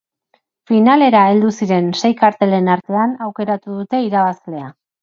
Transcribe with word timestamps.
Finalera 0.71 1.21
heldu 1.33 1.51
ziren 1.57 1.93
sei 2.01 2.13
kartelen 2.25 2.73
artean 2.79 3.17
aukeratu 3.29 3.79
dute 3.81 4.07
irabazlea. 4.11 4.77